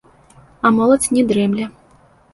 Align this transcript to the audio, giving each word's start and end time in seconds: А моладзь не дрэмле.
А 0.69 0.71
моладзь 0.79 1.09
не 1.17 1.23
дрэмле. 1.33 1.65